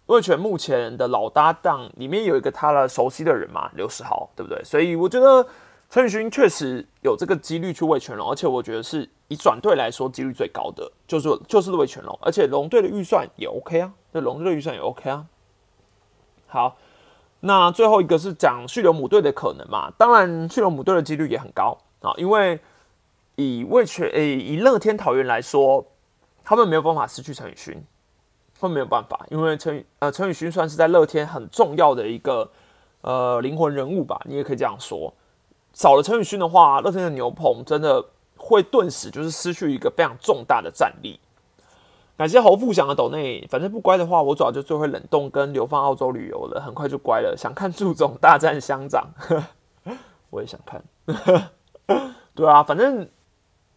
[0.07, 4.63] 魏权目前的老搭档里面有一个他的熟悉的人嘛，刘世豪，对不对？
[4.63, 5.45] 所以我觉得
[5.91, 15.27] 陈宇勋确实有这个几率去魏全龙，而且我觉得是以转队来说几率最高的，就是就是魏全龙，而且龙队的预算也 OK 啊，那龙队的预算也 OK 啊。
[16.47, 16.77] 好，
[17.45, 19.93] 那最后一个是讲去留母队的可能嘛？
[19.99, 22.61] 当然，去留母队的几率也很高啊，因为
[23.35, 25.85] 以魏全诶以乐天桃园来说，
[26.45, 27.83] 他们没有办法失去陈宇勋，
[28.61, 32.49] 会没有办法，因为陈宇呃陈宇勋算是在乐天很重要的一个
[33.01, 35.13] 呃灵魂人物吧，你也可以这样说。
[35.73, 38.05] 少了陈宇勋的话，乐天的牛棚真的
[38.37, 41.19] 会顿时就是失去一个非常重大的战力。
[42.15, 47.35] 感谢侯富祥的抖内，反正不乖的话，我主要就最会冷冻跟流放澳洲旅游了，很快就乖了。
[47.37, 49.09] 想看祝总大战乡长，
[50.31, 50.81] 我也想看。
[52.35, 53.09] 对啊，反正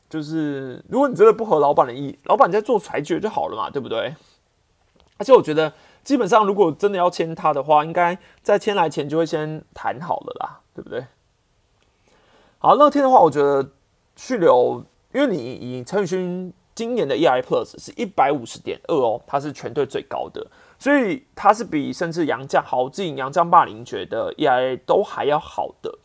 [0.10, 4.14] 就是如果你真的不合老板的意，老板在做裁决就好了嘛，对不对？
[5.18, 11.06] 而且我觉得基本上如果真的要签他的话，应该在签来前就会先谈好了啦，对不对？
[12.60, 13.72] 好，乐天的话，我觉得
[14.16, 16.54] 去留，因为你以陈宇勋。
[16.76, 20.46] 今年的 EI Plus 是一百五十点二哦，它是全队最高的，
[20.78, 25.98] 所以它是比甚至杨将豪进、杨将霸凌爵的 EI 都还要好的。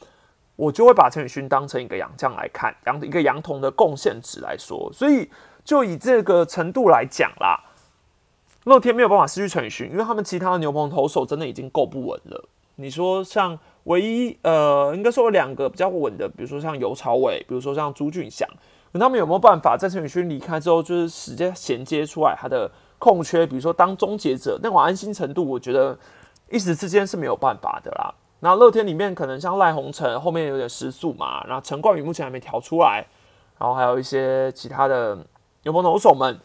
[0.55, 5.29] 我就会把陈宇勋当成一个杨将来看，杨一个杨童的贡献值来说，所以
[5.65, 7.59] 就以这个程度来讲啦，
[8.63, 12.49] 乐天没有办法失去陈宇勋，因为他们其他的牛棚投手真的已经够不稳了。
[12.77, 18.49] 你说像唯一呃，应该说两个比较稳的，比如说像尤朝伟，比如说像朱俊祥。
[18.93, 23.47] 那他们有没有办法在陈宇勋离开之后，就是直接衔接出来他的空缺？
[23.47, 25.97] 比如说当终结者那种安心程度，我觉得
[26.49, 28.13] 一时之间是没有办法的啦。
[28.41, 33.07] 那乐天里面可能像赖鸿成后面有点失速嘛，然后陈冠宇目前还没调出来，
[33.59, 35.17] 然后还有一些其他的
[35.63, 36.41] 有朋投手们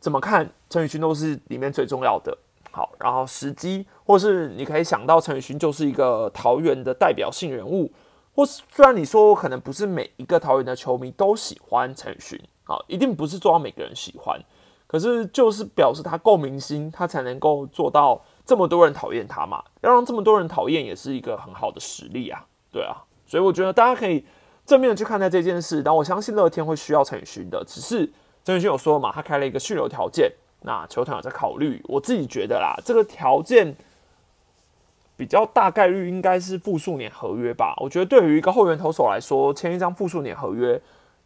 [0.00, 2.36] 怎么看陈宇勋都是里面最重要的。
[2.72, 7.90] 好，然后时机，或是你可以想到陈宇勋就是一个桃园的代表性人物。
[8.34, 14.40] 或是虽然你说我可能不是每一个桃园的球迷都喜欢陈宇勋啊，一定不是做到每个人喜欢，
[14.88, 19.62] 可是就是表示他够明星，他才能够做到这么多人讨厌他嘛。
[19.82, 23.04] 要让这么多人讨厌，也是一个很好的实力啊，对啊。
[23.24, 24.24] 所以我觉得大家可以
[24.66, 25.82] 正面的去看待这件事。
[25.82, 28.12] 但我相信乐天会需要陈宇勋的，只是
[28.44, 31.80] 陈宇勋有说嘛，他开了一个续留条件，那球团有在考虑。
[31.84, 33.76] 我自己觉得啦，这个条件。
[35.16, 37.74] 比较大概率应该是复数年合约吧。
[37.80, 40.80] 我觉得对于一个后援投手来说，签一张复数年合约，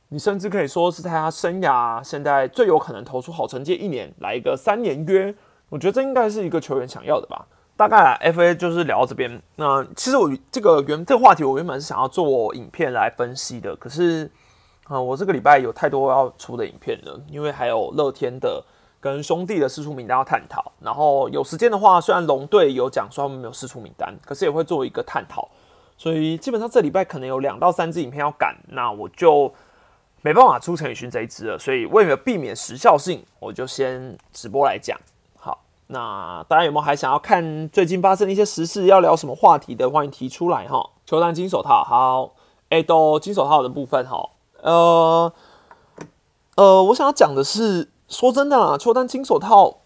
[0.09, 5.35] 你甚至可以说是在他生涯现在最有可能投出好成绩一年来一个三年约。
[5.69, 7.47] 我觉得这应该是一个球员想要的吧。
[7.77, 9.41] 大概 FA 就是聊到这边。
[9.57, 14.31] 那其实我这个原这个话题我原本是想要做影片来分析的，可是
[14.85, 18.65] 啊，我这个礼拜有太多要出的影片了，因为还有乐天的。
[19.01, 25.49] 跟兄弟的试出名单要探讨，然后有时间的话，虽然龙队有讲说他们没有试出名单，可是也会做一个探讨，
[25.97, 29.55] 所以基本上这礼拜可能有两到三支影片要赶，那我就
[30.23, 34.99] 没办法出陈宇勋这一支了，所以为了避免时效性，我就先直播来讲。
[35.39, 40.91] 好，那大家有没有还想要看最近发生的一些时事，要聊什么话题的，欢迎提出来哈。
[41.07, 42.35] 球单金手套，好，
[42.71, 44.29] 哎，都金手套的部分哈，
[44.63, 45.33] 呃
[46.57, 47.91] 呃，我想要讲的是。
[48.09, 49.79] 说真的啊，秋丹金手套，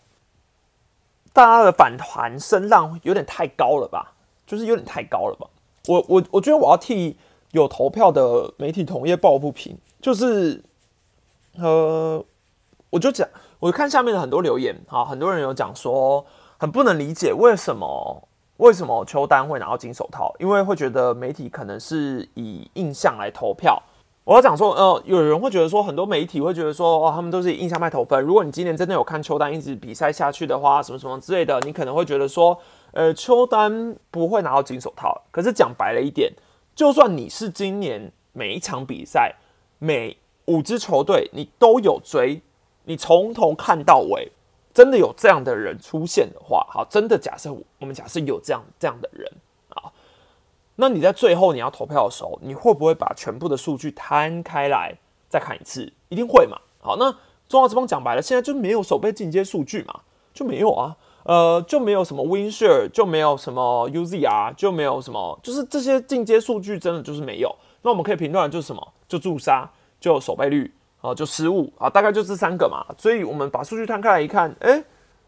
[1.33, 4.15] 大家的反弹声浪有点太高了吧？
[4.47, 5.49] 就是有点太高了吧？
[5.89, 7.17] 我我我觉得我要替
[7.51, 10.63] 有投票的媒体同业抱不平，就是
[11.57, 12.25] 呃，
[12.91, 16.25] 我就讲，我看下面的很多留言啊，很多人有讲说
[16.59, 23.83] 很不能理解为什么为什么邱丹会拿到金手套，因为会觉得媒体可能是以印象来投票。
[24.25, 28.23] 我要讲说，呃，有人会觉得说，很多媒体会觉得说，哦，他们都是印象派投分。
[28.23, 32.57] 如果你今年真的有看邱丹一直比赛下去的话，什么什么之类的，你可能会觉得说，
[32.93, 35.23] 呃，邱丹不会拿到金手套。
[35.33, 36.33] 可是讲白了一点，
[36.73, 39.35] 就算你是今年每一场比赛
[39.81, 42.41] 每五支球队你都有追，
[42.85, 44.31] 你从头看到尾，
[44.73, 49.29] 真的有这样的人出现的话，好，真的假设我们假设有这样这样的人。
[50.77, 54.97] 那你在最后你要投票的时候，你会不会把全部的数据摊开来
[55.29, 55.93] 再看一次？
[56.09, 56.59] 一定会嘛？
[56.81, 57.15] 好，那
[57.49, 60.01] 中华之邦讲白了，现在就没有手背进阶数据嘛，
[60.33, 67.55] 就没有啊，呃，就没有什么 win share，就没有什么 UZR，就没有什么，就是这些进阶数据真的就是没有。
[67.83, 68.93] 那我们可以评断就是什么？
[69.07, 72.83] 就驻杀，就守备率啊，就失误啊，大概就这三个嘛。
[72.97, 74.83] 所以我们把数据摊开来一看，哎，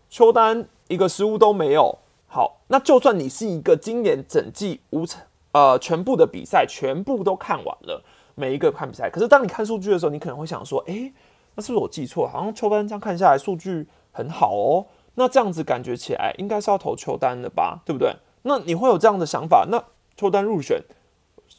[0.08, 1.98] 邱丹一个失误都没有。
[2.26, 5.20] 好，那就算你是一个今年整季无成。
[5.54, 8.02] 呃，全部的比赛全部都看完了，
[8.34, 9.08] 每一个看比赛。
[9.08, 11.12] 可是当你看数据的时候，你可能会想说，诶，
[11.54, 12.26] 那是不是我记错？
[12.26, 18.16] 好像邱丹这样看下来数据很好哦，那这样子感觉起来应该是要投邱丹的吧，对不对？
[18.42, 19.80] 那你会有这样的想法，那
[20.16, 20.82] 邱丹入选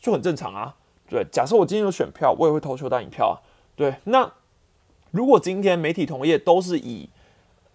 [0.01, 0.75] 就很正常啊。
[1.08, 3.39] 对，假设我今天有选票，我也会投邱丹一票啊。
[3.77, 4.29] 对，那
[5.12, 7.10] 如果今天媒体同业都是以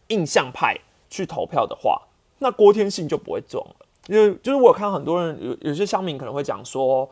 [0.09, 0.77] 印象派
[1.09, 2.03] 去投票的话，
[2.41, 3.87] 那郭天信就不会中了。
[4.11, 7.09] 因为就是我有看很多人有有些乡民可能会讲说，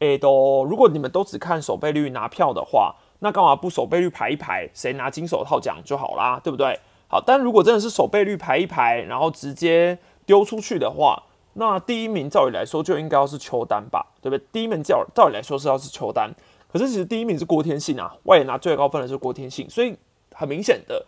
[0.00, 6.80] 诶，都如果你们都只看守备率拿票的话，那干嘛不守备率排一排，谁拿金手套奖就好啦，对不对？
[7.06, 14.44] 好，但如果真的是守备率排一排，然后直接丢出去的话，那第一名照理来说就应该要是邱丹吧，对不对？
[14.50, 16.34] 第一名照照理来说是要是邱丹，
[16.72, 19.96] 可是其实第一名是郭天信啊，外野拿最高分的是郭天信，所以
[20.32, 21.06] 很明显的，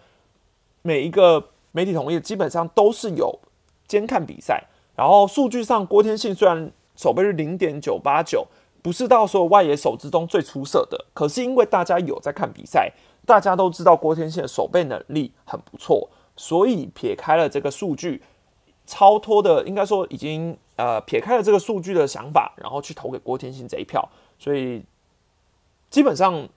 [0.82, 3.40] 每一个媒体同业基本上都是有
[3.88, 4.68] 监看比赛。
[5.02, 8.46] 然后数据上，郭天信虽然守备率零点九八九，
[8.82, 12.92] 不是到所有外野手之中最出色的，可是因为大家有在看比赛，
[13.26, 18.22] 大家都知道郭天信的守备能力很不错，所以撇开了这个数据，
[18.86, 24.84] 超脱的应该说已经呃撇开了这个数据的想法，然后去投给郭天信这一票，所以
[25.90, 26.48] 基本上。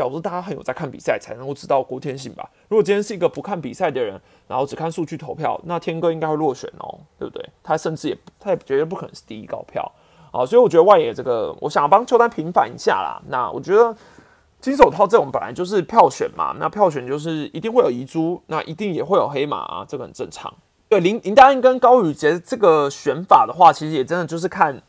[0.00, 2.48] 表示大家很有在看比赛，才能够知道郭天信吧。
[2.68, 7.46] 如果今天是一个不看比赛的人，然后只看数据投票，那天哥应该会落选哦，对不对？
[7.62, 9.92] 他甚至也他也绝对不可能是第一高票
[10.32, 10.46] 啊。
[10.46, 13.20] 所以我觉得外野这个，我想帮邱丹平反一下啦。
[13.28, 13.94] 那我觉得
[14.58, 20.50] 金手套这种本来就是票选嘛，那票选就是一定会有遗珠，那一定也会有黑马啊，这个很正常。
[20.88, 24.82] 对林林大英跟高宇杰这个选法的话，其实也真的就是看，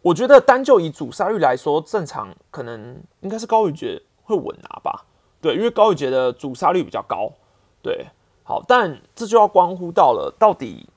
[0.00, 4.00] 我觉得单就以主杀率来说，正常可能应该是高宇杰。
[4.26, 5.04] 会稳拿吧，
[5.40, 7.30] 对，因为高宇杰的主杀率比较高，
[7.80, 8.06] 对，
[8.42, 10.88] 好，但这就要关乎到了，到底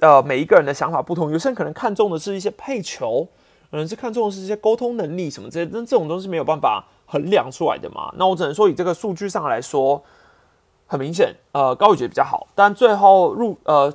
[0.00, 3.26] 呃每一个人的想法不同，有些人可能看重的是一些配球，
[3.70, 10.02] 有人是看重的是一些沟通能力什么这些，但这种东西没有办法衡量出来的嘛，那我只能说以这个数据上来说，
[10.86, 13.90] 很明显，呃，高宇杰比较好，但最后入呃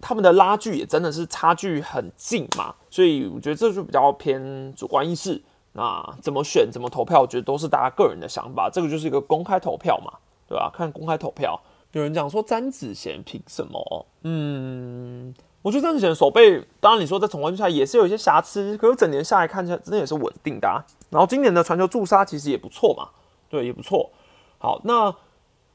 [0.00, 5.40] 他们的拉距也真的是差距很近嘛，所以我觉得这就比较偏主观意识。
[5.76, 8.70] 那怎么选、怎么投票，我觉得都是大家个人的想法。
[8.72, 10.12] 这个就是一个公开投票嘛，
[10.48, 10.70] 对吧？
[10.72, 11.60] 看公开投票。
[11.92, 14.06] 有人讲说詹子贤凭什么？
[14.22, 15.32] 嗯，
[15.62, 20.68] 我觉得詹子贤手背，当然你说在总冠军赛也是有一些瑕疵，可是整年下来看起来真的也是稳定的。
[20.68, 23.10] 啊然后今年的传球助杀其实也不错嘛，
[23.48, 24.10] 对，也不错。
[24.58, 25.14] 好，那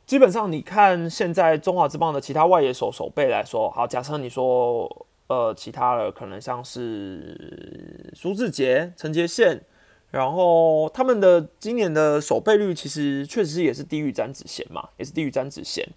[0.06, 9.62] 基本上你看现在中华之棒的其他外野手手背来说，好，假设你说呃其他的可能像是苏志杰、陈杰宪。
[10.12, 15.88] 然后他们的今年的守备率其实确实也是低于詹子贤嘛，也是低于詹子贤。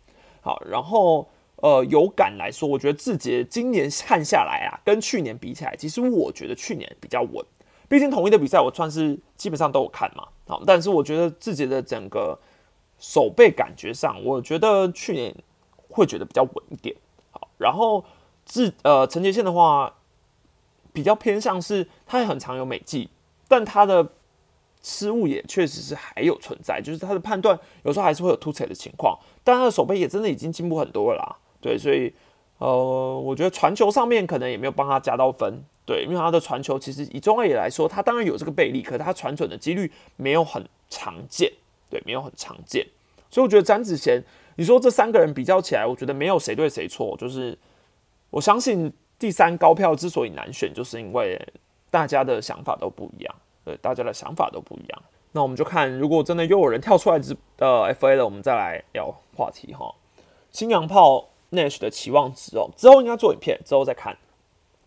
[0.43, 7.45] 好，然后呃有感来说，我觉得志杰今年看下来啊，跟去年比起来，其实我觉得去年比较稳。
[7.89, 12.39] 毕竟统一的比赛我算是基本上都有看嘛，好，但是我觉得志杰的整个
[12.99, 15.35] 守备感觉上，我觉得去年
[15.89, 16.95] 会觉得比较稳一点。
[17.31, 18.05] 好，然后
[18.45, 19.95] 字呃陈杰宪的话，
[20.93, 23.09] 比较偏向是他也很常有美记。
[23.53, 24.09] 但他的
[24.83, 29.15] 失误也确实是还有存在，就是他的判断有时候还是会有突踩的情况。
[29.45, 32.11] 但他的手背也真的已经进步很多了啦，对，所以
[32.57, 41.53] 呃，我觉得传球上面可能也没有帮他加到分，对，因为他的传球其实以中外野来说，他当然有这个背力，可是他传准的几率没有很常见，
[41.91, 42.87] 对，没有很常见。
[43.31, 44.25] 所以我觉得詹子贤，
[44.57, 47.59] 你说这三个人比较起来，我觉得没有谁对谁错，就是
[48.31, 51.39] 我相信第三高票之所以难选，就是因为
[51.93, 53.35] 大家的想法都不一样。
[53.65, 55.03] 对，大家的想法都不一样。
[55.31, 59.95] 那我们就看，如果真的又有人跳出来之呃 FA 了，我们再来聊话题哈。
[60.51, 64.17] 新娘炮 Nash 的期望值哦，之后应该做影片，之后再看。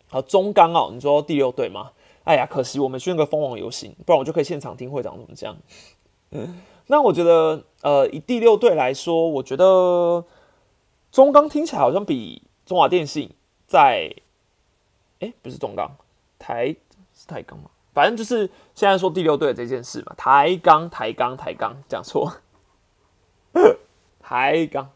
[0.09, 1.91] 好，中钢哦，你说第六队吗？
[2.25, 5.55] 哎呀，可惜我们去那个蜂王游行，不然我就可以现场听会长怎么讲。
[6.31, 10.25] 嗯， 那我觉得呃，以第六队来说，我觉得
[11.11, 13.29] 中钢听起来好像比中华电信
[13.67, 14.11] 在，
[15.19, 15.95] 哎，不是中钢，
[16.37, 16.75] 台
[17.25, 17.69] 是台钢吗？
[17.93, 22.31] 反正就是现在说第六队这件事嘛，抬杠抬杠抬杠，讲错，
[24.21, 24.89] 抬杠。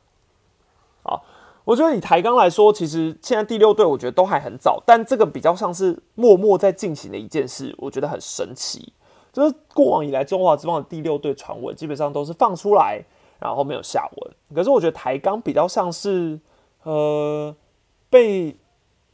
[1.01, 1.23] 好，
[1.63, 8.91] 我觉得以抬杠来说，其实现在第六队我觉得都还很早，但这个比较像是默默在进行的一件事，我觉得很神奇。
[9.31, 13.01] 就是过往以来中华之邦的第六队传闻，基本上都是放出来，
[13.39, 14.33] 然后没有下文。
[14.53, 16.37] 可是我觉得抬杠比较像是
[16.83, 17.55] 呃
[18.09, 18.57] 被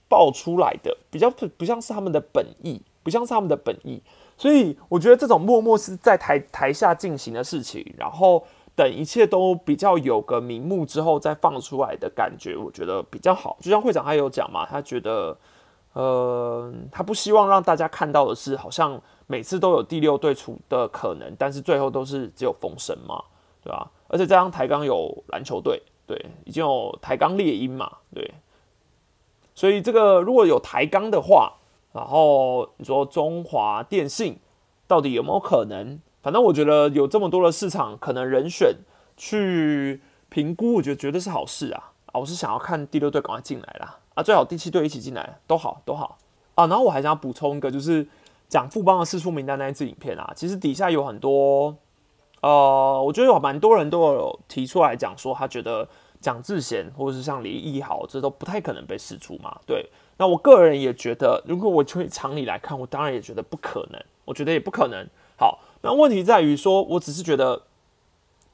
[0.10, 2.82] 爆出来的，比较不不像是他们的本意。
[3.06, 4.02] 不像是他们的本意，
[4.36, 8.44] 所以我觉得这种默默是在台台下进行的事情，然后
[8.76, 13.58] 等一切都比较有个名目之后再放出来的感觉，我觉得比较好。
[13.62, 15.38] 就像会长他有讲嘛，他觉得，
[15.94, 23.24] 呃，他不希望让大家看到的是，好像每次都有第六队出的可能，但是最后都是只有风声嘛，
[23.64, 23.92] 对吧？
[24.08, 28.34] 而且这样台钢有篮球队，对，已经有台钢猎鹰嘛，对，
[29.54, 31.54] 所以这个如果有台钢的话。
[31.96, 34.38] 然后你说中华电信
[34.86, 35.98] 到底有没有可能？
[36.22, 38.76] 反正我觉得有这么多的市场可能人选
[39.16, 41.94] 去评估，我觉得绝对是好事啊！
[42.08, 44.00] 啊，我是想要看第六队赶快进来啦！
[44.16, 46.18] 啊，最好第七队一起进来都好都好
[46.56, 46.68] 啊。
[46.68, 48.06] 然后我还想要补充一个，就是
[48.50, 51.76] 讲富邦的试出名单那一支影片啊，其实底下有很多，
[52.42, 55.88] 呃，我觉得有蛮多人都有提出来讲说，他觉得
[56.20, 59.56] 蒋志贤或者是像李毅豪，这都不太可能被试出嘛。
[59.66, 65.08] 对，那我个人也觉得，如果我从常理来看，我当然也觉得不可能，我觉得也不可能。
[65.38, 67.64] 好，那问题在于说，我只是觉得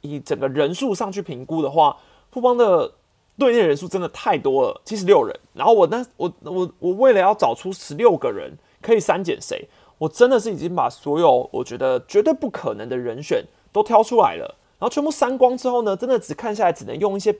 [0.02, 1.98] 以整个人数上去评估的话，
[2.32, 2.94] 富邦的。
[3.38, 5.36] 队内人数真的太多了，七十六人。
[5.54, 14.46] 然后我那我我我为了要找出十六个人可以删减谁，我真的是已经把所有我觉得绝对不可能的人选都挑出来了。
[14.78, 17.36] 然后全部删光之后呢，真的只看下来只能用一些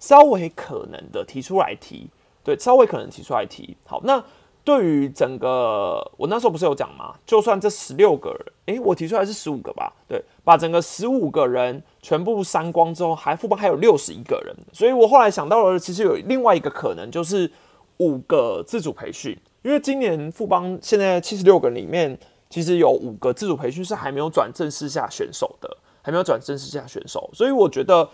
[0.00, 2.08] 稍微可能的提出来提，
[2.44, 3.76] 对，稍微可能提出来提。
[3.84, 4.22] 好，那。
[4.66, 7.14] 对于整个，我那时候不是有讲吗？
[7.26, 9.92] 就算这十六个人，诶，我提出来是十五个吧？
[10.08, 17.52] 对，把整个十五个人全部删光之后，还富邦还有六十一个人，所以我后来想到了，其实有另外一个可能，就是
[17.98, 22.18] 五个自主培训，因为今年富邦现在七十六个人里面，
[22.48, 28.08] 其实有五个自主培训是还没有转正式下选手的，还没有转正式下选手，所以我觉得。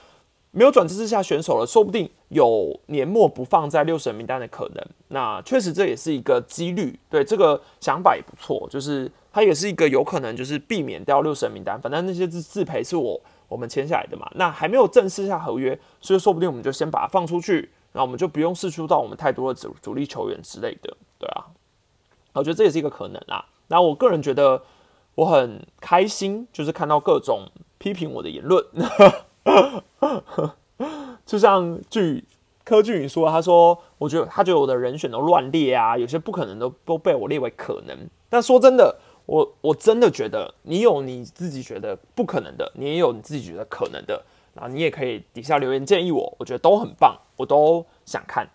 [0.53, 4.85] 没有转制之下选手了，说不定有年末不放在六十人名单的可能。
[5.09, 8.69] 那确实这也是一个几率，对这个想法也不错。
[8.69, 11.81] 就是它也是一个有可能，就是避免掉六十人名单。
[11.81, 21.47] 反正那些自自赔是我我们签下来的嘛，那还没有正式下合约，所以说不定我们就先把它放出去，然后我们就不用试出到我们太多的主主力球员之类的，对啊。
[22.33, 23.45] 我觉得这也是一个可能啊。
[23.69, 24.61] 那我个人觉得
[25.15, 27.47] 我很开心，就是看到各种
[27.79, 28.65] 批评我的言论。
[31.27, 32.25] 就像据
[32.65, 37.97] 柯俊宇说，他说：“我觉得他觉得我的人选都乱列啊，有些不可能都都被我列为可能。
[38.29, 44.23] 但说真的，我我真的觉得你有你自己觉得不可能的，你也有你自己觉得可能的，
[44.55, 48.49] 然后你也可以底下留言建议我，我觉得都很棒，我都想看。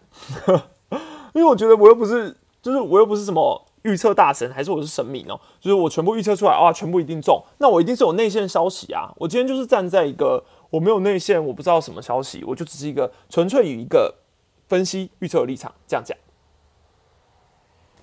[1.33, 9.13] 因为我觉得我又不是，就是我又不是什么预测大神，还是我是神明哦，就是我全部预测出来啊，全部一定中，那我一定是有内线消息啊。
[9.17, 10.43] 我今天就是站在一个。
[10.75, 14.13] 我没有内线，我不知道什么消息，我就只是一个纯粹以一个
[14.67, 16.17] 分析预测的立场这样讲。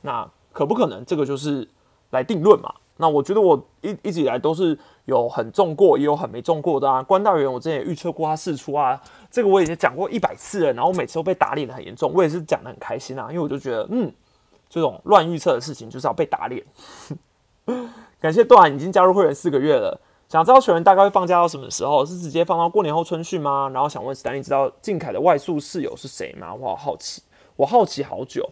[0.01, 1.05] 那可不可能？
[1.05, 1.69] 这个就是
[2.11, 2.73] 来定论嘛。
[2.97, 7.03] 那我觉得我一一直以来都是有很中过，也有很没中过的啊。
[7.03, 8.99] 关大元我之前也预测过他试出啊，
[9.31, 14.11] 这个我已经讲过一百次了，然后每次都被打脸的很严重，我也是讲的很开心啊，因为我就觉得，嗯，
[14.71, 16.65] 这种乱预测的事情就是要被打脸。
[18.19, 20.01] 感谢段已经加入会员四个月了。
[20.33, 22.07] 想知道球员大概会放假到什么时候？
[22.07, 23.69] 是直接放到过年后春训吗？
[23.69, 26.55] 然后想问史丹利，知道靖凯的外宿室友是谁吗？
[26.55, 27.21] 我好好奇，
[27.55, 28.49] 我好奇好久。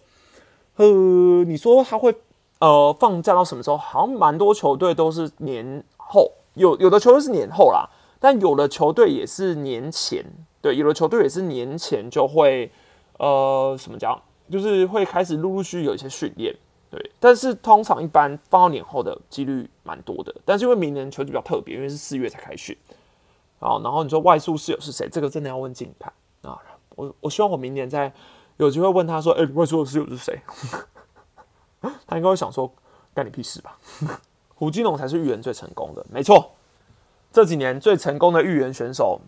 [0.76, 0.84] 呃，
[1.44, 2.14] 你说他会
[2.58, 3.78] 呃放假到什么时候？
[3.78, 7.88] 好像蛮多球队都是年后，有有的球队是年后啦，
[8.20, 10.22] 但有的球队也是年前。
[10.60, 12.70] 对，有的球队也是年前就会
[13.16, 14.20] 呃什么叫，
[14.52, 16.54] 就是会开始陆陆续续有一些训练。
[17.20, 22.74] 但是通常一般放到年后的几率蛮多的，但是因为明年球季比较特别，因为是四月才开训，
[23.58, 25.06] 啊，然后你说外宿室友是谁？
[25.08, 26.10] 这个真的要问金牌
[26.42, 26.58] 啊！
[26.96, 28.10] 我我希望我明年再
[28.56, 30.40] 有机会问他说，哎， 外宿室友是谁？
[32.06, 32.72] 他应该会想说，
[33.12, 33.78] 干你屁事吧？
[34.54, 36.52] 胡金龙才是预言最成功的，没错，
[37.30, 39.20] 这几年最成功的预言选手，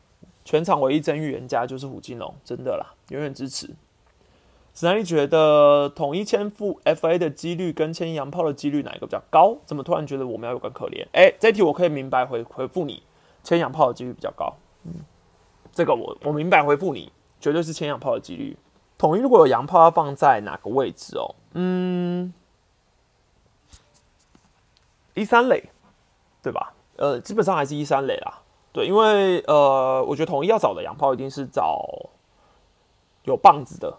[0.45, 3.69] 全场唯一真预言家就是胡金龙，真的啦，永远支持。
[4.75, 9.59] 史丹利觉得统一签付 FA 的几率跟签洋炮的几率哪一个比较高？
[9.67, 11.07] 怎么突然觉得我们要有个可怜？
[11.13, 13.03] 哎，这题我可以明白回回复你，
[13.45, 14.55] 签洋炮的几率比较高。
[14.85, 15.05] 嗯，
[15.73, 18.57] 这个我我明白回复你，绝对是签洋炮的几率。
[18.97, 21.35] 统一如果有洋炮要放在哪个位置哦？
[21.53, 22.33] 嗯，
[25.13, 25.69] 一三垒，
[26.43, 26.73] 对吧？
[26.97, 28.41] 呃，基本上还是一三垒啦。
[28.73, 32.11] 对，因为呃，我觉得统一要找的洋炮一定是找
[33.25, 33.99] 有棒子的。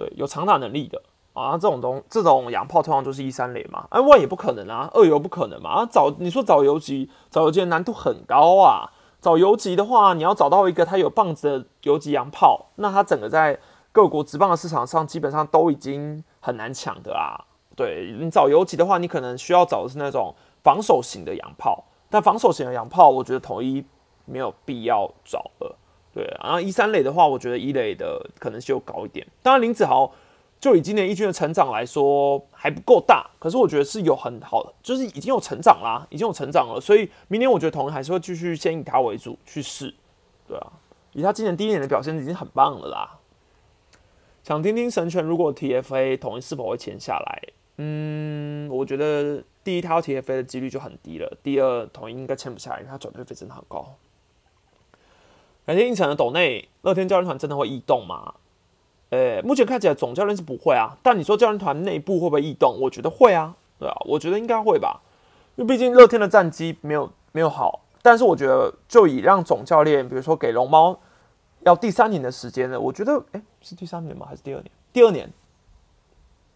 [0.00, 0.98] 对，有长打能力的
[1.34, 8.90] 啊，这种东这种洋炮通常就是一三垒嘛，啊，万也不可能啊，二游不可能嘛，啊，找你说找游击，找游击难度很高啊，
[9.20, 13.58] 找游击的话，你要找到一个他有棒子的游击洋炮，那他整个在
[13.92, 17.44] 各国直棒的市场上基本上都已经很难抢的啊。
[17.76, 23.84] 对你找游击的话，你可能需要找的是那种防守型的洋炮，但防守型的洋炮，我觉得统一
[24.24, 25.76] 没有必要找了。
[26.12, 29.26] 对，然后一三垒的话，我觉得一垒的可能性又高一点。
[29.42, 30.12] 当然林子豪
[30.58, 36.80] 就以今年一军的成长来说还不够大，可是我觉得是有很好的，就是已经有成长啦，已经有成长了。
[36.80, 39.94] 所以明年我觉得同仁还是会继续先以他为主去试。
[40.48, 40.72] 对啊，
[41.12, 43.18] 以他今年第一年的表现已经很棒了啦。
[44.42, 47.42] 想听听神权如果 TFA 统一是否会签下来？
[47.76, 51.38] 嗯，我觉得第一他要 TFA 的几率就很低了。
[51.42, 53.94] 第二统一应该签不下来，因为他转队费真的很高。
[55.70, 58.34] 感谢应城的斗内，乐天教练团真的会异动吗？
[59.10, 60.98] 呃，目前看起来总教练是不会啊。
[61.00, 62.76] 但你说教练团内部会不会异动？
[62.80, 65.00] 我觉得会啊，对啊，我觉得应该会吧。
[65.54, 70.98] 因为毕竟乐天的战绩没有没有好，但是我觉得就以让总教练，比如说给龙猫
[71.60, 74.26] 要第三年的时间了，我觉得，哎，是第三年吗？
[74.28, 74.70] 还是第二年？
[74.92, 75.32] 第二年。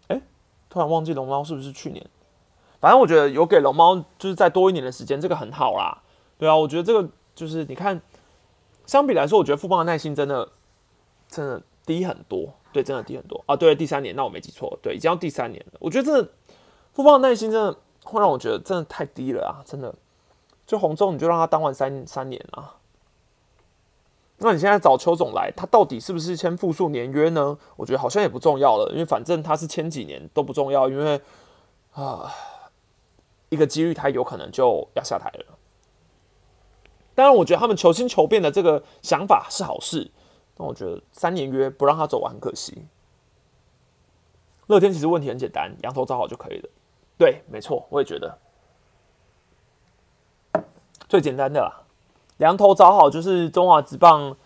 [0.09, 0.21] 哎，
[0.69, 2.05] 突然忘记龙猫是不是去年？
[2.81, 6.03] 反正我觉得有给龙猫就是再多一年的时间，这个很好啦。
[6.37, 8.01] 对啊，我觉得这个就是你看，
[8.87, 10.49] 相比来说，我觉得富邦的耐心真的
[11.29, 12.55] 真的低很多。
[12.73, 13.55] 对，真的低很多啊。
[13.55, 15.79] 对，第三年，那我没记错，对，已经要第三年了。
[15.79, 16.29] 我觉得真的
[16.93, 19.63] 富邦的耐心真的会让我觉得真的太低了啊！
[19.65, 19.95] 真的，
[20.67, 22.75] 就洪忠你就让他当完三三年啊。
[24.39, 27.57] 那你现在找邱总来，他到底是不是签复数年约呢？
[27.77, 31.21] 我觉得好像也不重要了，因为反正他是签几年都不重要，因为
[31.93, 32.29] 啊，
[33.51, 35.54] 一个几率他有可能就要下台了。
[37.15, 40.11] 当然，我觉得他们求新求变的这个想法是好事，
[40.57, 42.85] 但我觉得三年约不让他走完很可惜。
[44.67, 46.69] 乐天其实问题很简单，羊头找好就可以了。
[47.17, 48.39] 对，没错，我也觉得
[51.09, 51.83] 最简单的啦。
[52.39, 54.37] 羊头找好就是中华职棒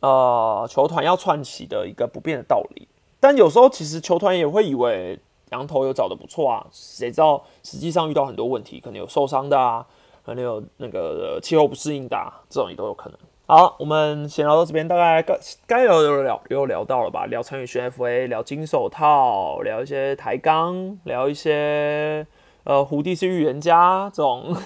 [0.00, 2.86] 呃球团要串起的一个不变的道理。
[3.18, 5.18] 但有时候其实球团也会以为
[5.50, 9.86] 羊头有找的不错啊，谁知道实际上遇到很多问题，可能有受伤的啊，
[10.24, 12.16] 可能有那个气候不适应的，
[12.48, 13.18] 这种也都有可能。
[13.46, 17.26] 好，我们先聊到这边，大概该该聊有聊又聊到了吧？
[17.26, 22.26] 聊陈宇轩 FA，聊金手套，聊一些抬杠，聊一些
[22.64, 24.56] 呃胡地是预言家这种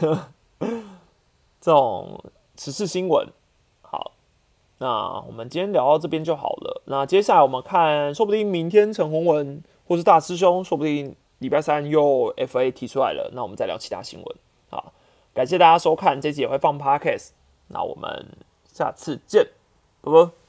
[1.60, 2.24] 这种。
[2.56, 3.26] 时事新闻，
[3.82, 4.12] 好，
[4.78, 6.82] 那我们今天聊到这边就好了。
[6.84, 14.36] 那接下来我们看，说不定明天陈宏文或是大师兄，说不定礼拜三又 FA 提出来了，那我们再聊其他新闻。
[15.34, 17.30] 感谢大家收看，这集也会放 Podcast，
[17.68, 18.28] 那我们
[18.72, 19.44] 下次见，
[20.00, 20.43] 拜拜。